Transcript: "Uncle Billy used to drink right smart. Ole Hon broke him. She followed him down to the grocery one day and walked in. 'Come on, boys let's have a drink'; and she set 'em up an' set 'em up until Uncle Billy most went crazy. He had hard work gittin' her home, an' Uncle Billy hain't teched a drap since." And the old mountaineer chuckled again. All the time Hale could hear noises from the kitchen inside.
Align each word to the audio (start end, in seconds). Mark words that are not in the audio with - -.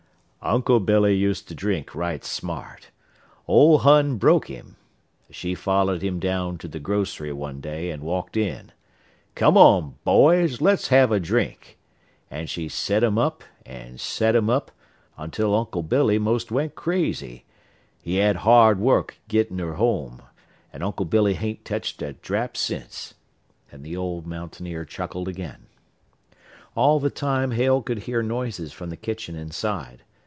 "Uncle 0.43 0.79
Billy 0.79 1.13
used 1.15 1.47
to 1.47 1.53
drink 1.53 1.93
right 1.93 2.25
smart. 2.25 2.89
Ole 3.47 3.77
Hon 3.77 4.17
broke 4.17 4.47
him. 4.47 4.75
She 5.29 5.53
followed 5.53 6.01
him 6.01 6.19
down 6.19 6.57
to 6.57 6.67
the 6.67 6.79
grocery 6.79 7.31
one 7.31 7.61
day 7.61 7.91
and 7.91 8.01
walked 8.01 8.35
in. 8.35 8.71
'Come 9.35 9.55
on, 9.55 9.99
boys 10.03 10.59
let's 10.59 10.87
have 10.87 11.11
a 11.11 11.19
drink'; 11.19 11.77
and 12.31 12.49
she 12.49 12.67
set 12.67 13.03
'em 13.03 13.19
up 13.19 13.43
an' 13.67 13.99
set 13.99 14.35
'em 14.35 14.49
up 14.49 14.71
until 15.15 15.53
Uncle 15.53 15.83
Billy 15.83 16.17
most 16.17 16.49
went 16.51 16.73
crazy. 16.73 17.45
He 18.01 18.15
had 18.15 18.37
hard 18.37 18.79
work 18.79 19.17
gittin' 19.29 19.59
her 19.59 19.75
home, 19.75 20.23
an' 20.73 20.81
Uncle 20.81 21.05
Billy 21.05 21.35
hain't 21.35 21.63
teched 21.63 22.01
a 22.01 22.13
drap 22.13 22.57
since." 22.57 23.13
And 23.71 23.83
the 23.83 23.95
old 23.95 24.25
mountaineer 24.25 24.85
chuckled 24.85 25.27
again. 25.27 25.67
All 26.73 26.99
the 26.99 27.11
time 27.11 27.51
Hale 27.51 27.83
could 27.83 27.99
hear 27.99 28.23
noises 28.23 28.73
from 28.73 28.89
the 28.89 28.97
kitchen 28.97 29.35
inside. 29.35 30.01